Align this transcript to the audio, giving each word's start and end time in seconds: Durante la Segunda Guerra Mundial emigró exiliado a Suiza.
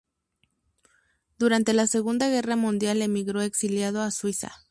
Durante 1.37 1.73
la 1.73 1.85
Segunda 1.85 2.27
Guerra 2.27 2.55
Mundial 2.55 3.03
emigró 3.03 3.43
exiliado 3.43 4.01
a 4.01 4.09
Suiza. 4.09 4.51